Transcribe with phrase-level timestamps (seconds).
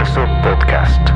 [0.00, 1.10] Podcast.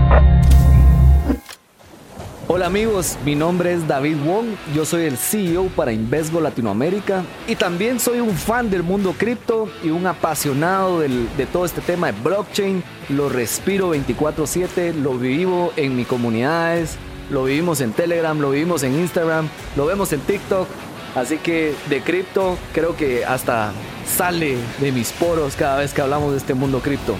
[2.48, 7.57] Hola amigos, mi nombre es David Wong, yo soy el CEO para Invesgo Latinoamérica y
[7.57, 12.21] también soy un fan del mundo cripto y un apasionado de todo este tema de
[12.21, 12.85] blockchain.
[13.08, 16.98] Lo respiro 24/7, lo vivo en mis comunidades,
[17.30, 20.68] lo vivimos en Telegram, lo vivimos en Instagram, lo vemos en TikTok.
[21.14, 23.72] Así que de cripto creo que hasta
[24.06, 27.16] sale de mis poros cada vez que hablamos de este mundo cripto.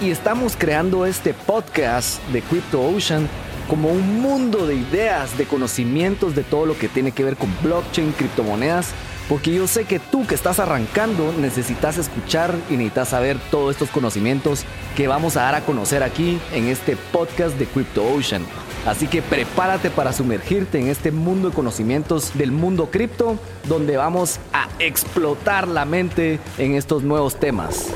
[0.00, 3.28] Y estamos creando este podcast de Crypto Ocean
[3.68, 7.48] como un mundo de ideas, de conocimientos de todo lo que tiene que ver con
[7.62, 8.90] blockchain, criptomonedas,
[9.28, 13.88] porque yo sé que tú que estás arrancando necesitas escuchar y necesitas saber todos estos
[13.88, 14.64] conocimientos
[14.96, 18.44] que vamos a dar a conocer aquí en este podcast de Crypto Ocean.
[18.86, 24.40] Así que prepárate para sumergirte en este mundo de conocimientos del mundo cripto, donde vamos
[24.52, 27.86] a explotar la mente en estos nuevos temas.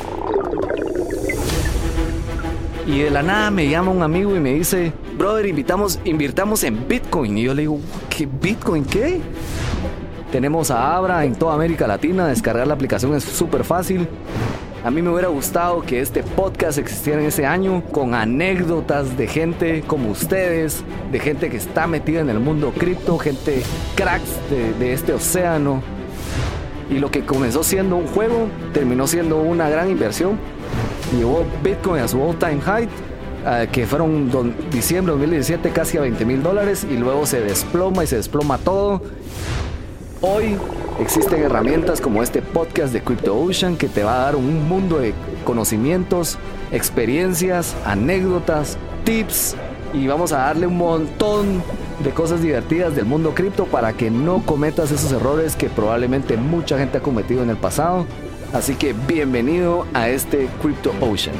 [2.89, 6.89] Y de la nada me llama un amigo y me dice, brother, invitamos, invirtamos en
[6.89, 7.37] Bitcoin.
[7.37, 9.21] Y yo le digo, ¿qué Bitcoin qué?
[10.33, 14.09] Tenemos a Abra en toda América Latina, descargar la aplicación es súper fácil.
[14.83, 19.27] A mí me hubiera gustado que este podcast existiera en ese año con anécdotas de
[19.27, 23.65] gente como ustedes, de gente que está metida en el mundo cripto, gente
[23.97, 25.83] cracks de, de este océano.
[26.89, 30.39] Y lo que comenzó siendo un juego terminó siendo una gran inversión.
[31.17, 32.89] Llevó Bitcoin a su all time high,
[33.47, 34.31] eh, que fueron
[34.71, 38.59] diciembre de 2017 casi a 20 mil dólares y luego se desploma y se desploma
[38.59, 39.01] todo.
[40.21, 40.57] Hoy
[41.01, 44.99] existen herramientas como este podcast de Crypto Ocean que te va a dar un mundo
[44.99, 46.37] de conocimientos,
[46.73, 49.57] experiencias, anécdotas, tips
[49.95, 51.63] y vamos a darle un montón
[52.05, 56.79] de cosas divertidas del mundo cripto para que no cometas esos errores que probablemente mucha
[56.79, 58.05] gente ha cometido en el pasado.
[58.53, 61.37] Así que bienvenido a este Crypto Ocean.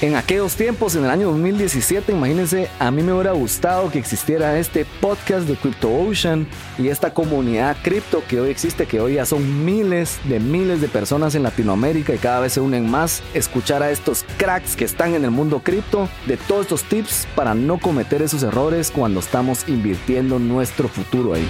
[0.00, 4.58] En aquellos tiempos, en el año 2017, imagínense, a mí me hubiera gustado que existiera
[4.58, 6.46] este podcast de Crypto Ocean
[6.78, 10.88] y esta comunidad cripto que hoy existe, que hoy ya son miles de miles de
[10.88, 13.22] personas en Latinoamérica y cada vez se unen más.
[13.32, 17.54] Escuchar a estos cracks que están en el mundo cripto, de todos estos tips para
[17.54, 21.48] no cometer esos errores cuando estamos invirtiendo nuestro futuro ahí.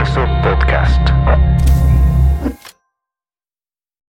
[0.00, 1.49] Universo Podcast.